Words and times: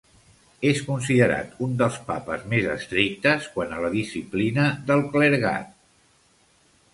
És 0.67 0.79
considerat 0.85 1.51
un 1.65 1.75
dels 1.81 1.99
papes 2.07 2.47
més 2.53 2.65
estrictes 2.77 3.51
quant 3.59 3.77
a 3.77 3.83
la 3.85 3.93
disciplina 3.97 4.67
del 4.89 5.05
clergat. 5.13 5.71